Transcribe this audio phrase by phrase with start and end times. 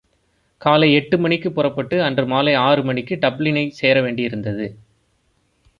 [0.61, 4.67] காலை எட்டுமணிக்குப் புறப்பட்டு, அன்று மாலை ஆறு மணிக்கு டப்ளினைச் சேரவேண்டியிருந்தது.